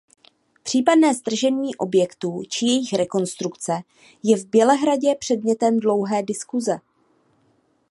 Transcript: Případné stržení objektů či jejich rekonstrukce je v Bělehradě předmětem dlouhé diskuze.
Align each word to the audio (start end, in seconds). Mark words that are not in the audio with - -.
Případné 0.63 1.15
stržení 1.15 1.75
objektů 1.75 2.41
či 2.49 2.65
jejich 2.65 2.93
rekonstrukce 2.93 3.73
je 4.23 4.37
v 4.37 4.45
Bělehradě 4.45 5.15
předmětem 5.19 5.79
dlouhé 5.79 6.23
diskuze. 6.23 6.77